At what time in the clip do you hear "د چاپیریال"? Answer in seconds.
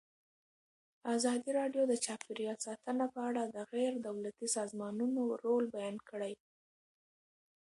1.87-2.57